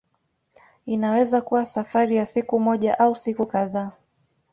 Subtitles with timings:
[0.85, 3.91] Inaweza kuwa safari ya siku moja au siku kadhaa.